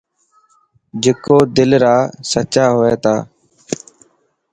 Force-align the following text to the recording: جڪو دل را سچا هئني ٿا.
جڪو 1.03 1.37
دل 1.55 1.71
را 1.83 1.95
سچا 2.31 2.65
هئني 2.75 2.95
ٿا. 3.03 3.15